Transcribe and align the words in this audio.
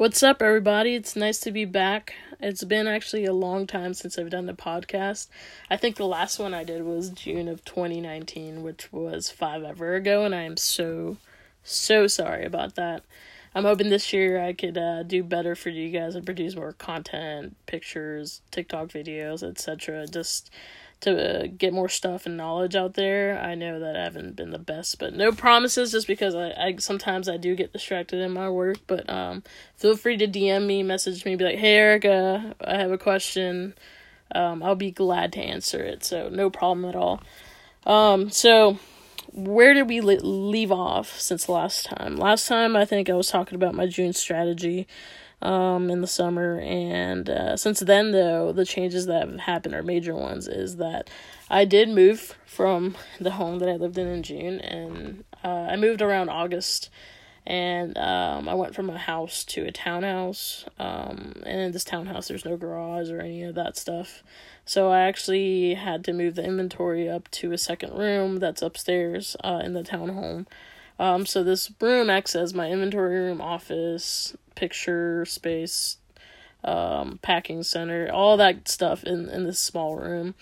What's 0.00 0.22
up, 0.22 0.40
everybody? 0.40 0.94
It's 0.94 1.14
nice 1.14 1.38
to 1.40 1.52
be 1.52 1.66
back. 1.66 2.14
It's 2.40 2.64
been 2.64 2.86
actually 2.86 3.26
a 3.26 3.34
long 3.34 3.66
time 3.66 3.92
since 3.92 4.18
I've 4.18 4.30
done 4.30 4.48
a 4.48 4.54
podcast. 4.54 5.28
I 5.68 5.76
think 5.76 5.96
the 5.96 6.06
last 6.06 6.38
one 6.38 6.54
I 6.54 6.64
did 6.64 6.84
was 6.84 7.10
June 7.10 7.48
of 7.48 7.66
2019, 7.66 8.62
which 8.62 8.90
was 8.94 9.30
five 9.30 9.62
ever 9.62 9.96
ago, 9.96 10.24
and 10.24 10.34
I 10.34 10.44
am 10.44 10.56
so, 10.56 11.18
so 11.62 12.06
sorry 12.06 12.46
about 12.46 12.76
that. 12.76 13.04
I'm 13.54 13.64
hoping 13.64 13.90
this 13.90 14.10
year 14.10 14.42
I 14.42 14.54
could 14.54 14.78
uh, 14.78 15.02
do 15.02 15.22
better 15.22 15.54
for 15.54 15.68
you 15.68 15.90
guys 15.90 16.14
and 16.14 16.24
produce 16.24 16.56
more 16.56 16.72
content, 16.72 17.56
pictures, 17.66 18.40
TikTok 18.50 18.88
videos, 18.88 19.42
etc. 19.42 20.06
Just 20.06 20.50
to 21.00 21.44
uh, 21.44 21.46
get 21.56 21.72
more 21.72 21.88
stuff 21.88 22.26
and 22.26 22.36
knowledge 22.36 22.76
out 22.76 22.94
there. 22.94 23.38
I 23.40 23.54
know 23.54 23.80
that 23.80 23.96
I 23.96 24.04
haven't 24.04 24.36
been 24.36 24.50
the 24.50 24.58
best, 24.58 24.98
but 24.98 25.14
no 25.14 25.32
promises 25.32 25.92
just 25.92 26.06
because 26.06 26.34
I, 26.34 26.50
I 26.50 26.76
sometimes 26.78 27.28
I 27.28 27.36
do 27.36 27.54
get 27.54 27.72
distracted 27.72 28.20
in 28.20 28.32
my 28.32 28.50
work. 28.50 28.78
But 28.86 29.08
um, 29.08 29.42
feel 29.76 29.96
free 29.96 30.16
to 30.18 30.26
DM 30.26 30.66
me, 30.66 30.82
message 30.82 31.24
me, 31.24 31.36
be 31.36 31.44
like, 31.44 31.58
hey, 31.58 31.74
Erica, 31.74 32.54
I 32.60 32.76
have 32.76 32.92
a 32.92 32.98
question. 32.98 33.74
Um, 34.34 34.62
I'll 34.62 34.76
be 34.76 34.90
glad 34.90 35.32
to 35.32 35.40
answer 35.40 35.82
it. 35.82 36.04
So, 36.04 36.28
no 36.28 36.50
problem 36.50 36.84
at 36.84 36.94
all. 36.94 37.22
Um, 37.84 38.30
so, 38.30 38.78
where 39.32 39.74
did 39.74 39.88
we 39.88 40.00
leave 40.00 40.70
off 40.70 41.18
since 41.18 41.48
last 41.48 41.86
time? 41.86 42.16
Last 42.16 42.46
time, 42.46 42.76
I 42.76 42.84
think 42.84 43.08
I 43.08 43.14
was 43.14 43.28
talking 43.28 43.56
about 43.56 43.74
my 43.74 43.86
June 43.86 44.12
strategy 44.12 44.86
um, 45.42 45.90
in 45.90 46.00
the 46.00 46.06
summer. 46.06 46.60
And 46.60 47.28
uh, 47.28 47.56
since 47.56 47.80
then, 47.80 48.12
though, 48.12 48.52
the 48.52 48.64
changes 48.64 49.06
that 49.06 49.28
have 49.28 49.40
happened 49.40 49.74
are 49.74 49.82
major 49.82 50.14
ones. 50.14 50.48
Is 50.48 50.76
that 50.76 51.08
I 51.48 51.64
did 51.64 51.88
move 51.88 52.36
from 52.46 52.96
the 53.20 53.32
home 53.32 53.58
that 53.58 53.68
I 53.68 53.76
lived 53.76 53.98
in 53.98 54.06
in 54.06 54.22
June, 54.22 54.60
and 54.60 55.24
uh, 55.44 55.48
I 55.70 55.76
moved 55.76 56.02
around 56.02 56.28
August. 56.28 56.90
And 57.46 57.96
um, 57.96 58.48
I 58.48 58.54
went 58.54 58.74
from 58.74 58.90
a 58.90 58.98
house 58.98 59.44
to 59.44 59.64
a 59.64 59.72
townhouse. 59.72 60.66
Um, 60.78 61.42
and 61.46 61.60
in 61.60 61.72
this 61.72 61.84
townhouse, 61.84 62.28
there's 62.28 62.44
no 62.44 62.56
garage 62.56 63.10
or 63.10 63.20
any 63.20 63.42
of 63.42 63.54
that 63.54 63.78
stuff. 63.78 64.22
So 64.66 64.90
I 64.90 65.00
actually 65.00 65.74
had 65.74 66.04
to 66.04 66.12
move 66.12 66.34
the 66.34 66.44
inventory 66.44 67.08
up 67.08 67.30
to 67.32 67.52
a 67.52 67.58
second 67.58 67.98
room 67.98 68.36
that's 68.36 68.62
upstairs 68.62 69.36
uh, 69.42 69.62
in 69.64 69.72
the 69.72 69.82
townhome. 69.82 70.46
Um, 71.00 71.24
so 71.24 71.42
this 71.42 71.72
room 71.80 72.10
acts 72.10 72.36
as 72.36 72.52
my 72.52 72.70
inventory 72.70 73.18
room, 73.18 73.40
office, 73.40 74.36
picture 74.54 75.24
space, 75.24 75.96
um, 76.62 77.18
packing 77.22 77.62
center, 77.62 78.10
all 78.12 78.36
that 78.36 78.68
stuff 78.68 79.02
in, 79.04 79.30
in 79.30 79.44
this 79.44 79.58
small 79.58 79.96
room. 79.96 80.34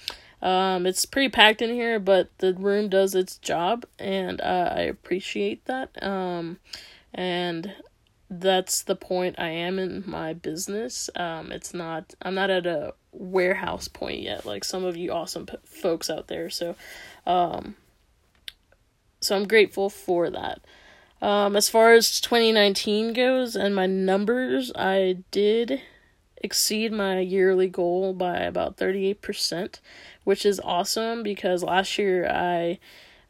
Um, 0.42 0.84
it's 0.84 1.04
pretty 1.04 1.28
packed 1.28 1.62
in 1.62 1.70
here, 1.70 2.00
but 2.00 2.30
the 2.38 2.54
room 2.54 2.88
does 2.88 3.14
its 3.14 3.38
job, 3.38 3.86
and 4.00 4.40
uh, 4.40 4.72
I 4.74 4.80
appreciate 4.80 5.64
that. 5.66 5.90
Um, 6.02 6.58
and 7.14 7.72
that's 8.28 8.82
the 8.82 8.96
point 8.96 9.36
I 9.38 9.50
am 9.50 9.78
in 9.78 10.02
my 10.06 10.32
business. 10.34 11.08
Um, 11.14 11.52
it's 11.52 11.72
not, 11.72 12.14
I'm 12.20 12.34
not 12.34 12.50
at 12.50 12.66
a 12.66 12.94
warehouse 13.12 13.86
point 13.86 14.22
yet, 14.22 14.44
like 14.44 14.64
some 14.64 14.84
of 14.84 14.96
you 14.96 15.12
awesome 15.12 15.46
p- 15.46 15.56
folks 15.64 16.10
out 16.10 16.26
there. 16.26 16.50
So, 16.50 16.74
um, 17.26 17.76
so 19.20 19.36
I'm 19.36 19.46
grateful 19.48 19.90
for 19.90 20.30
that. 20.30 20.60
Um, 21.20 21.56
as 21.56 21.68
far 21.68 21.94
as 21.94 22.20
2019 22.20 23.12
goes 23.12 23.56
and 23.56 23.74
my 23.74 23.86
numbers, 23.86 24.70
I 24.76 25.18
did 25.30 25.80
exceed 26.36 26.92
my 26.92 27.18
yearly 27.18 27.68
goal 27.68 28.12
by 28.12 28.38
about 28.38 28.76
38%, 28.76 29.80
which 30.24 30.46
is 30.46 30.60
awesome 30.60 31.22
because 31.22 31.64
last 31.64 31.98
year 31.98 32.28
I 32.28 32.78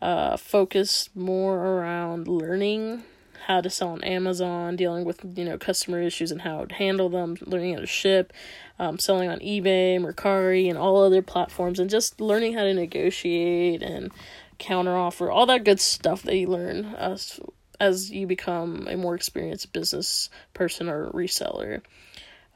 uh, 0.02 0.36
focused 0.36 1.16
more 1.16 1.56
around 1.58 2.28
learning 2.28 3.04
how 3.46 3.62
to 3.62 3.70
sell 3.70 3.88
on 3.88 4.04
Amazon, 4.04 4.76
dealing 4.76 5.04
with 5.06 5.24
you 5.36 5.44
know 5.44 5.56
customer 5.56 6.02
issues 6.02 6.30
and 6.30 6.42
how 6.42 6.66
to 6.66 6.74
handle 6.74 7.08
them, 7.08 7.36
learning 7.40 7.74
how 7.74 7.80
to 7.80 7.86
ship, 7.86 8.32
um, 8.78 8.98
selling 8.98 9.30
on 9.30 9.38
eBay, 9.38 9.98
Mercari, 9.98 10.68
and 10.68 10.76
all 10.76 11.02
other 11.02 11.22
platforms, 11.22 11.80
and 11.80 11.88
just 11.88 12.20
learning 12.20 12.52
how 12.52 12.64
to 12.64 12.74
negotiate 12.74 13.82
and 13.82 14.12
counteroffer, 14.58 15.32
all 15.32 15.46
that 15.46 15.64
good 15.64 15.80
stuff 15.80 16.22
that 16.22 16.36
you 16.36 16.48
learn 16.48 16.94
as 16.96 17.40
as 17.80 18.10
you 18.10 18.26
become 18.26 18.88
a 18.90 18.96
more 18.96 19.14
experienced 19.14 19.72
business 19.72 20.30
person 20.52 20.88
or 20.88 21.10
reseller. 21.12 21.82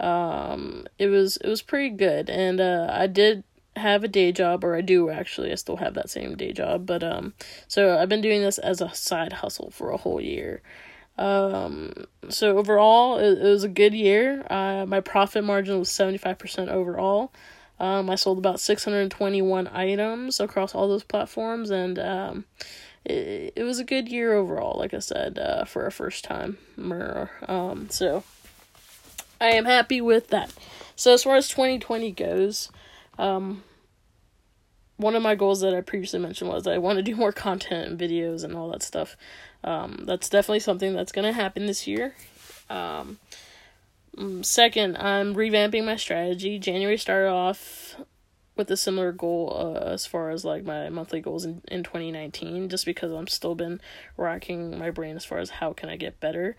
Um, 0.00 0.86
it 0.98 1.06
was 1.06 1.36
it 1.36 1.48
was 1.48 1.62
pretty 1.62 1.90
good, 1.90 2.28
and 2.28 2.60
uh, 2.60 2.88
I 2.90 3.06
did 3.06 3.44
have 3.76 4.04
a 4.04 4.08
day 4.08 4.32
job, 4.32 4.64
or 4.64 4.74
I 4.74 4.80
do 4.80 5.10
actually. 5.10 5.52
I 5.52 5.54
still 5.54 5.76
have 5.76 5.94
that 5.94 6.10
same 6.10 6.34
day 6.36 6.52
job, 6.52 6.86
but 6.86 7.02
um, 7.02 7.34
so 7.68 7.98
I've 7.98 8.08
been 8.08 8.20
doing 8.20 8.42
this 8.42 8.58
as 8.58 8.80
a 8.80 8.92
side 8.94 9.32
hustle 9.34 9.70
for 9.70 9.90
a 9.90 9.96
whole 9.96 10.20
year. 10.20 10.60
Um, 11.18 11.92
so 12.28 12.58
overall, 12.58 13.18
it, 13.18 13.38
it 13.38 13.42
was 13.44 13.64
a 13.64 13.68
good 13.68 13.94
year. 13.94 14.44
Uh, 14.50 14.86
my 14.86 15.00
profit 15.00 15.44
margin 15.44 15.78
was 15.78 15.90
seventy 15.90 16.18
five 16.18 16.38
percent 16.38 16.68
overall. 16.68 17.32
Um, 17.82 18.08
I 18.08 18.14
sold 18.14 18.38
about 18.38 18.60
621 18.60 19.66
items 19.66 20.38
across 20.38 20.72
all 20.72 20.86
those 20.86 21.02
platforms, 21.02 21.68
and 21.68 21.98
um, 21.98 22.44
it, 23.04 23.54
it 23.56 23.64
was 23.64 23.80
a 23.80 23.84
good 23.84 24.08
year 24.08 24.34
overall, 24.34 24.78
like 24.78 24.94
I 24.94 25.00
said, 25.00 25.36
uh, 25.36 25.64
for 25.64 25.84
a 25.84 25.90
first 25.90 26.22
time. 26.22 26.58
Um, 27.48 27.90
so 27.90 28.22
I 29.40 29.48
am 29.48 29.64
happy 29.64 30.00
with 30.00 30.28
that. 30.28 30.54
So, 30.94 31.12
as 31.12 31.24
far 31.24 31.34
as 31.34 31.48
2020 31.48 32.12
goes, 32.12 32.70
um, 33.18 33.64
one 34.96 35.16
of 35.16 35.22
my 35.24 35.34
goals 35.34 35.60
that 35.62 35.74
I 35.74 35.80
previously 35.80 36.20
mentioned 36.20 36.50
was 36.50 36.68
I 36.68 36.78
want 36.78 36.98
to 36.98 37.02
do 37.02 37.16
more 37.16 37.32
content 37.48 37.88
and 37.88 37.98
videos 37.98 38.44
and 38.44 38.54
all 38.54 38.70
that 38.70 38.84
stuff. 38.84 39.16
Um, 39.64 40.04
that's 40.04 40.28
definitely 40.28 40.60
something 40.60 40.94
that's 40.94 41.10
going 41.10 41.24
to 41.24 41.32
happen 41.32 41.66
this 41.66 41.88
year. 41.88 42.14
Um, 42.70 43.18
second, 44.42 44.96
I'm 44.96 45.34
revamping 45.34 45.84
my 45.84 45.96
strategy. 45.96 46.58
January 46.58 46.98
started 46.98 47.30
off 47.30 47.96
with 48.56 48.70
a 48.70 48.76
similar 48.76 49.12
goal 49.12 49.52
uh, 49.56 49.90
as 49.90 50.06
far 50.06 50.30
as 50.30 50.44
like 50.44 50.64
my 50.64 50.88
monthly 50.90 51.20
goals 51.20 51.44
in, 51.44 51.62
in 51.68 51.82
2019 51.82 52.68
just 52.68 52.84
because 52.84 53.10
i'm 53.10 53.26
still 53.26 53.54
been 53.54 53.80
racking 54.16 54.78
my 54.78 54.90
brain 54.90 55.16
as 55.16 55.24
far 55.24 55.38
as 55.38 55.50
how 55.50 55.72
can 55.72 55.88
i 55.88 55.96
get 55.96 56.20
better. 56.20 56.56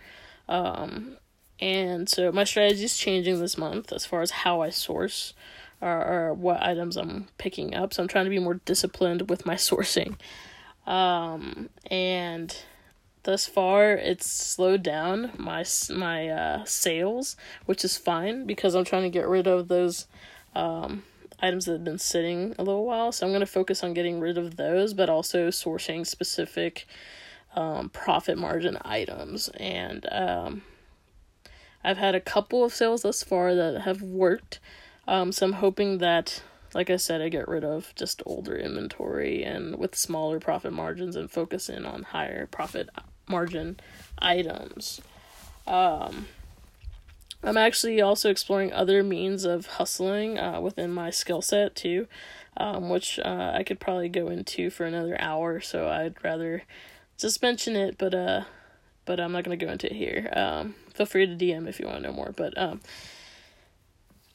Um, 0.49 1.17
and 1.59 2.09
so 2.09 2.31
my 2.31 2.43
strategy 2.43 2.83
is 2.83 2.97
changing 2.97 3.39
this 3.39 3.57
month 3.57 3.93
as 3.93 4.05
far 4.05 4.21
as 4.21 4.31
how 4.31 4.61
i 4.61 4.69
source 4.69 5.33
or, 5.81 6.05
or 6.05 6.33
what 6.33 6.63
items 6.63 6.97
i'm 6.97 7.27
picking 7.37 7.75
up. 7.75 7.93
So 7.93 8.01
i'm 8.01 8.09
trying 8.09 8.25
to 8.25 8.31
be 8.31 8.39
more 8.39 8.55
disciplined 8.65 9.29
with 9.29 9.45
my 9.45 9.55
sourcing. 9.69 10.15
Um, 10.87 11.69
and 11.89 12.55
thus 13.23 13.45
far 13.45 13.91
it's 13.91 14.29
slowed 14.29 14.83
down 14.83 15.31
my 15.37 15.65
my 15.89 16.29
uh, 16.29 16.65
sales, 16.65 17.35
which 17.65 17.83
is 17.83 17.97
fine 17.97 18.45
because 18.45 18.75
I'm 18.75 18.85
trying 18.85 19.03
to 19.03 19.09
get 19.09 19.27
rid 19.27 19.47
of 19.47 19.67
those 19.67 20.07
um, 20.55 21.03
items 21.39 21.65
that 21.65 21.73
have 21.73 21.83
been 21.83 21.99
sitting 21.99 22.55
a 22.57 22.63
little 22.63 22.85
while. 22.85 23.11
So 23.11 23.25
I'm 23.25 23.31
going 23.31 23.41
to 23.41 23.45
focus 23.45 23.83
on 23.83 23.93
getting 23.93 24.19
rid 24.19 24.37
of 24.37 24.55
those, 24.55 24.93
but 24.93 25.09
also 25.09 25.49
sourcing 25.49 26.05
specific 26.05 26.85
um, 27.55 27.89
profit 27.89 28.37
margin 28.37 28.77
items. 28.83 29.49
And 29.49 30.07
um, 30.11 30.63
I've 31.83 31.97
had 31.97 32.15
a 32.15 32.21
couple 32.21 32.63
of 32.63 32.73
sales 32.73 33.01
thus 33.01 33.23
far 33.23 33.55
that 33.55 33.81
have 33.81 34.01
worked. 34.01 34.59
Um, 35.07 35.31
so 35.31 35.45
I'm 35.45 35.53
hoping 35.53 35.97
that 35.97 36.41
like 36.73 36.89
I 36.89 36.95
said, 36.95 37.21
I 37.21 37.29
get 37.29 37.47
rid 37.47 37.63
of 37.63 37.93
just 37.95 38.23
older 38.25 38.55
inventory 38.55 39.43
and 39.43 39.77
with 39.77 39.95
smaller 39.95 40.39
profit 40.39 40.73
margins 40.73 41.15
and 41.15 41.29
focus 41.29 41.69
in 41.69 41.85
on 41.85 42.03
higher 42.03 42.47
profit 42.47 42.89
margin 43.27 43.79
items. 44.19 45.01
Um, 45.67 46.27
I'm 47.43 47.57
actually 47.57 48.01
also 48.01 48.29
exploring 48.29 48.71
other 48.71 49.03
means 49.03 49.43
of 49.43 49.65
hustling 49.65 50.39
uh, 50.39 50.61
within 50.61 50.91
my 50.91 51.09
skill 51.09 51.41
set 51.41 51.75
too, 51.75 52.07
um, 52.55 52.89
which 52.89 53.19
uh, 53.19 53.51
I 53.53 53.63
could 53.63 53.79
probably 53.79 54.09
go 54.09 54.29
into 54.29 54.69
for 54.69 54.85
another 54.85 55.19
hour. 55.19 55.59
So 55.59 55.89
I'd 55.89 56.15
rather 56.23 56.63
just 57.17 57.41
mention 57.41 57.75
it, 57.75 57.97
but 57.97 58.13
uh, 58.13 58.43
but 59.05 59.19
I'm 59.19 59.33
not 59.33 59.43
gonna 59.43 59.57
go 59.57 59.69
into 59.69 59.87
it 59.87 59.95
here. 59.95 60.29
Um, 60.33 60.75
feel 60.93 61.05
free 61.05 61.25
to 61.25 61.35
DM 61.35 61.67
if 61.67 61.79
you 61.79 61.85
want 61.85 61.97
to 61.97 62.03
know 62.03 62.13
more. 62.13 62.33
But 62.35 62.57
um, 62.57 62.79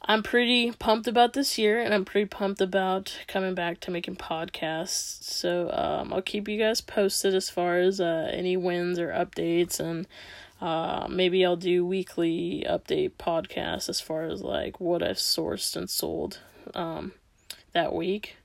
I'm 0.03 0.23
pretty 0.23 0.73
pumped 0.73 1.07
about 1.07 1.33
this 1.33 1.59
year, 1.59 1.81
and 1.81 1.93
I'm 1.93 2.05
pretty 2.05 2.27
pumped 2.27 2.61
about 2.61 3.19
coming 3.27 3.55
back 3.55 3.81
to 3.81 3.91
making 3.91 4.17
podcasts. 4.17 5.23
So 5.23 5.71
um, 5.73 6.13
I'll 6.13 6.23
keep 6.23 6.49
you 6.49 6.59
guys 6.59 6.81
posted 6.81 7.35
as 7.35 7.51
far 7.51 7.79
as 7.79 8.01
uh, 8.01 8.31
any 8.33 8.57
wins 8.57 8.99
or 8.99 9.09
updates, 9.09 9.81
and 9.81 10.07
uh, 10.61 11.07
maybe 11.11 11.45
I'll 11.45 11.57
do 11.57 11.85
weekly 11.85 12.65
update 12.69 13.13
podcasts 13.19 13.89
as 13.89 14.01
far 14.01 14.25
as 14.25 14.43
like 14.43 14.81
what 14.81 15.03
I've 15.03 15.17
sourced 15.17 15.77
and 15.77 15.91
sold 15.91 16.41
um, 16.75 17.13
that 17.73 17.95
week. 17.95 18.37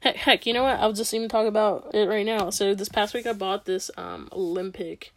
Heck, 0.00 0.16
heck, 0.16 0.46
you 0.46 0.52
know 0.52 0.64
what? 0.64 0.80
I'll 0.80 0.92
just 0.92 1.14
even 1.14 1.28
talk 1.30 1.46
about 1.46 1.94
it 1.94 2.06
right 2.08 2.26
now. 2.26 2.50
So 2.50 2.74
this 2.74 2.90
past 2.90 3.14
week, 3.14 3.26
I 3.26 3.32
bought 3.32 3.64
this 3.64 3.90
um, 3.96 4.28
Olympic 4.32 5.13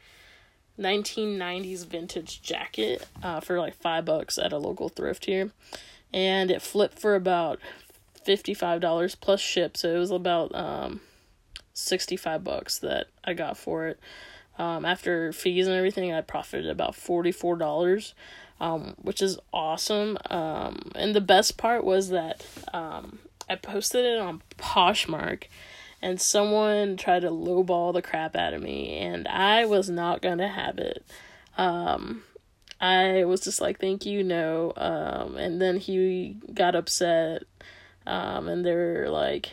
1990s 0.80 1.86
vintage 1.86 2.42
jacket 2.42 3.08
uh, 3.24 3.40
for 3.40 3.60
like 3.60 3.76
five 3.76 4.06
bucks 4.06 4.38
at 4.38 4.54
a 4.54 4.58
local 4.58 4.90
thrift 4.90 5.26
here, 5.26 5.52
and 6.14 6.52
it 6.52 6.62
flipped 6.62 7.00
for 7.00 7.16
about 7.16 7.60
fifty 8.24 8.54
five 8.54 8.82
dollars 8.82 9.16
plus 9.16 9.42
ship. 9.42 9.78
So 9.78 9.96
it 9.96 9.98
was 9.98 10.12
about 10.12 10.54
um, 10.54 11.02
sixty 11.74 12.18
five 12.18 12.44
bucks 12.44 12.80
that 12.80 13.08
I 13.24 13.34
got 13.34 13.58
for 13.58 13.88
it. 13.88 14.00
Um, 14.60 14.86
after 14.86 15.32
fees 15.32 15.68
and 15.68 15.76
everything, 15.76 16.14
I 16.14 16.22
profited 16.22 16.70
about 16.70 16.96
forty 16.96 17.32
four 17.32 17.56
dollars, 17.56 18.14
um, 18.60 18.96
which 19.02 19.22
is 19.22 19.38
awesome. 19.54 20.18
Um, 20.30 20.92
and 20.96 21.16
the 21.16 21.22
best 21.22 21.58
part 21.58 21.84
was 21.84 22.10
that 22.10 22.46
um, 22.74 23.20
I 23.50 23.56
posted 23.56 24.06
it 24.06 24.20
on 24.20 24.42
Poshmark, 24.58 25.44
and 26.02 26.22
someone 26.22 26.98
tried 26.98 27.22
to 27.22 27.30
lowball 27.30 27.94
the 27.94 28.02
crap 28.02 28.36
out 28.36 28.54
of 28.54 28.62
me, 28.62 28.98
and 28.98 29.28
I 29.28 29.66
was 29.66 29.90
not 29.90 30.22
gonna 30.22 30.48
have 30.48 30.78
it. 30.78 31.06
Um, 31.58 32.24
I 32.80 33.24
was 33.26 33.42
just 33.42 33.62
like, 33.62 33.80
"Thank 33.80 34.06
you, 34.06 34.24
no." 34.24 34.74
Um, 34.78 35.38
and 35.38 35.62
then 35.62 35.78
he 35.78 36.38
got 36.54 36.76
upset, 36.76 37.44
um, 38.06 38.48
and 38.48 38.66
they're 38.66 39.10
like, 39.10 39.50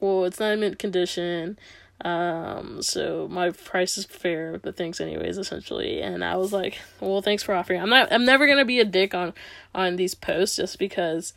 "Well, 0.00 0.24
it's 0.24 0.40
not 0.40 0.52
in 0.52 0.60
mint 0.60 0.78
condition." 0.78 1.58
Um, 2.04 2.80
so 2.80 3.26
my 3.28 3.50
price 3.50 3.98
is 3.98 4.04
fair, 4.04 4.58
but 4.62 4.76
thanks 4.76 5.00
anyways, 5.00 5.36
essentially. 5.36 6.00
And 6.00 6.24
I 6.24 6.36
was 6.36 6.52
like, 6.52 6.78
well, 7.00 7.22
thanks 7.22 7.42
for 7.42 7.54
offering. 7.54 7.80
I'm 7.80 7.90
not, 7.90 8.12
I'm 8.12 8.24
never 8.24 8.46
gonna 8.46 8.64
be 8.64 8.80
a 8.80 8.84
dick 8.84 9.14
on, 9.14 9.34
on 9.74 9.96
these 9.96 10.14
posts 10.14 10.56
just 10.56 10.78
because 10.78 11.32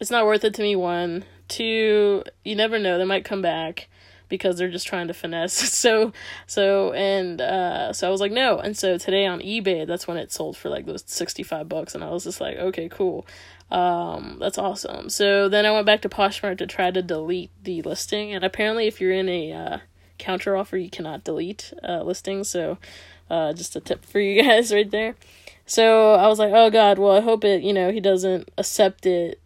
it's 0.00 0.10
not 0.10 0.26
worth 0.26 0.44
it 0.44 0.54
to 0.54 0.62
me. 0.62 0.74
One, 0.74 1.24
two, 1.48 2.22
you 2.44 2.54
never 2.56 2.78
know, 2.78 2.98
they 2.98 3.04
might 3.04 3.24
come 3.24 3.42
back 3.42 3.88
because 4.28 4.56
they're 4.56 4.70
just 4.70 4.86
trying 4.86 5.08
to 5.08 5.14
finesse. 5.14 5.54
So, 5.84 6.12
so, 6.46 6.92
and, 6.92 7.40
uh, 7.40 7.92
so 7.92 8.08
I 8.08 8.10
was 8.10 8.20
like, 8.20 8.32
no. 8.32 8.58
And 8.58 8.76
so 8.76 8.96
today 8.96 9.26
on 9.26 9.40
eBay, 9.40 9.86
that's 9.86 10.06
when 10.06 10.16
it 10.16 10.32
sold 10.32 10.56
for 10.56 10.70
like 10.70 10.86
those 10.86 11.04
65 11.06 11.68
bucks. 11.68 11.94
And 11.94 12.02
I 12.02 12.10
was 12.10 12.24
just 12.24 12.40
like, 12.40 12.56
okay, 12.56 12.88
cool. 12.88 13.26
Um, 13.70 14.38
that's 14.40 14.56
awesome. 14.56 15.10
So 15.10 15.48
then 15.48 15.66
I 15.66 15.72
went 15.72 15.86
back 15.86 16.02
to 16.02 16.08
Poshmark 16.08 16.58
to 16.58 16.66
try 16.66 16.90
to 16.90 17.02
delete 17.02 17.50
the 17.62 17.82
listing. 17.82 18.32
And 18.32 18.44
apparently 18.44 18.86
if 18.86 19.00
you're 19.00 19.12
in 19.12 19.28
a, 19.28 19.52
uh, 19.52 19.78
counter 20.18 20.56
offer, 20.56 20.76
you 20.78 20.90
cannot 20.90 21.24
delete, 21.24 21.72
uh, 21.86 22.02
listings. 22.02 22.48
So, 22.48 22.78
uh, 23.28 23.52
just 23.52 23.76
a 23.76 23.80
tip 23.80 24.04
for 24.04 24.20
you 24.20 24.42
guys 24.48 24.72
right 24.72 24.90
there. 24.90 25.16
So 25.66 26.14
I 26.14 26.28
was 26.28 26.38
like, 26.38 26.52
oh 26.54 26.70
God, 26.70 26.98
well, 26.98 27.12
I 27.12 27.20
hope 27.20 27.44
it, 27.44 27.62
you 27.62 27.72
know, 27.72 27.90
he 27.90 28.00
doesn't 28.00 28.50
accept 28.58 29.06
it 29.06 29.40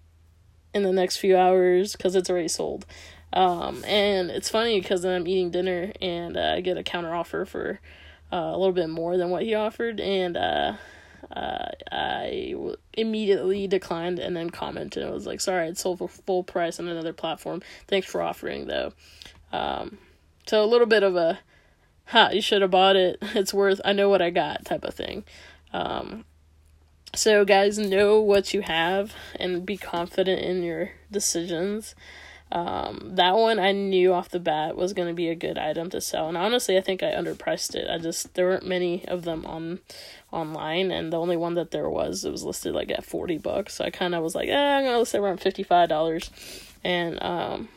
in 0.78 0.84
the 0.84 0.92
next 0.92 1.19
few 1.19 1.36
hours 1.36 1.94
because 1.94 2.14
it's 2.14 2.30
already 2.30 2.48
sold. 2.48 2.86
Um, 3.32 3.84
and 3.84 4.30
it's 4.30 4.48
funny 4.48 4.80
because 4.80 5.02
then 5.02 5.14
I'm 5.14 5.28
eating 5.28 5.50
dinner 5.50 5.92
and 6.00 6.36
uh, 6.36 6.54
I 6.56 6.60
get 6.60 6.78
a 6.78 6.82
counter 6.82 7.14
offer 7.14 7.44
for 7.44 7.80
uh, 8.32 8.36
a 8.36 8.56
little 8.56 8.72
bit 8.72 8.88
more 8.88 9.16
than 9.16 9.30
what 9.30 9.42
he 9.42 9.54
offered, 9.54 10.00
and 10.00 10.36
uh, 10.36 10.75
uh, 11.34 11.69
I 11.90 12.50
w- 12.52 12.76
immediately 12.94 13.66
declined 13.66 14.19
and 14.19 14.36
then 14.36 14.50
commented. 14.50 15.04
I 15.04 15.10
was 15.10 15.26
like, 15.26 15.40
"Sorry, 15.40 15.69
it 15.69 15.78
sold 15.78 15.98
for 15.98 16.08
full 16.08 16.42
price 16.42 16.78
on 16.78 16.88
another 16.88 17.12
platform. 17.12 17.62
Thanks 17.86 18.06
for 18.06 18.20
offering, 18.20 18.66
though." 18.66 18.92
Um, 19.52 19.98
so 20.46 20.62
a 20.62 20.66
little 20.66 20.86
bit 20.86 21.02
of 21.02 21.16
a, 21.16 21.38
"Ha, 22.06 22.30
you 22.30 22.42
should 22.42 22.62
have 22.62 22.70
bought 22.70 22.96
it. 22.96 23.19
It's 23.34 23.54
worth. 23.54 23.80
I 23.84 23.92
know 23.94 24.10
what 24.10 24.20
I 24.20 24.30
got," 24.30 24.64
type 24.64 24.84
of 24.84 24.94
thing. 24.94 25.25
Um, 25.72 26.25
so 27.14 27.44
guys, 27.44 27.78
know 27.78 28.20
what 28.20 28.55
you 28.55 28.62
have 28.62 29.14
and 29.38 29.64
be 29.64 29.76
confident 29.76 30.43
in 30.43 30.62
your 30.62 30.90
decisions. 31.10 31.94
Um, 32.50 33.10
that 33.16 33.34
one 33.37 33.58
I 33.58 33.72
knew 33.72 34.14
off 34.14 34.31
the 34.31 34.40
bat 34.40 34.75
was 34.75 34.94
going 34.94 35.08
to 35.08 35.14
be 35.14 35.28
a 35.28 35.34
good 35.34 35.58
item 35.58 35.90
to 35.90 36.00
sell, 36.00 36.28
and 36.28 36.37
honestly, 36.37 36.78
I 36.78 36.81
think 36.81 37.02
I 37.02 37.12
underpriced 37.12 37.75
it. 37.75 37.90
I 37.90 37.99
just 37.99 38.34
there 38.34 38.46
weren't 38.46 38.66
many 38.66 39.05
of 39.06 39.25
them 39.25 39.44
on 39.44 39.81
online, 40.32 40.90
and 40.90 41.12
the 41.12 41.19
only 41.19 41.37
one 41.37 41.55
that 41.55 41.72
there 41.72 41.90
was 41.90 42.25
it 42.25 42.31
was 42.31 42.44
listed 42.44 42.75
like 42.75 42.90
at 42.90 43.05
forty 43.05 43.37
bucks. 43.37 43.75
So 43.75 43.84
I 43.84 43.90
kind 43.90 44.14
of 44.14 44.22
was 44.22 44.34
like, 44.34 44.49
eh, 44.49 44.56
I'm 44.56 44.84
gonna 44.84 44.99
list 44.99 45.14
it 45.14 45.19
around 45.19 45.43
fifty 45.43 45.62
five 45.62 45.90
dollars, 45.90 46.31
and 46.82 47.22
um, 47.22 47.69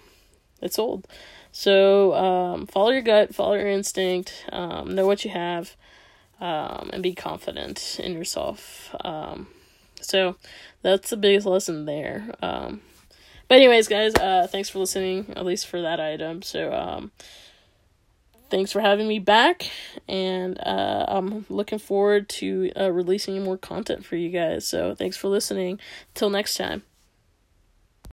it 0.62 0.74
sold. 0.74 1.06
So 1.52 2.14
um, 2.14 2.66
follow 2.66 2.92
your 2.92 3.02
gut, 3.02 3.36
follow 3.36 3.56
your 3.56 3.68
instinct, 3.68 4.46
um, 4.54 4.96
know 4.96 5.06
what 5.06 5.26
you 5.26 5.32
have, 5.32 5.76
um, 6.42 6.90
and 6.92 7.02
be 7.02 7.14
confident 7.14 8.00
in 8.04 8.14
yourself. 8.14 8.94
Um, 9.06 9.48
so 10.02 10.36
that's 10.82 11.12
the 11.12 11.18
biggest 11.18 11.46
lesson 11.46 11.86
there. 11.86 12.34
Um, 12.42 12.82
but 13.48 13.56
anyways, 13.56 13.88
guys, 13.88 14.16
uh, 14.16 14.48
thanks 14.50 14.70
for 14.70 14.80
listening, 14.80 15.34
at 15.36 15.46
least 15.46 15.68
for 15.68 15.82
that 15.82 16.00
item. 16.00 16.42
So, 16.42 16.74
um, 16.74 17.12
thanks 18.50 18.72
for 18.72 18.82
having 18.82 19.08
me 19.08 19.20
back, 19.20 19.70
and 20.08 20.58
uh, 20.60 21.06
I'm 21.08 21.46
looking 21.50 21.80
forward 21.80 22.30
to 22.30 22.72
uh, 22.80 22.92
releasing 22.92 23.42
more 23.44 23.58
content 23.58 24.06
for 24.06 24.16
you 24.16 24.30
guys. 24.30 24.66
So, 24.66 24.96
thanks 24.96 25.18
for 25.18 25.28
listening. 25.28 25.80
Till 26.14 26.30
next 26.30 26.56
time. 26.56 26.84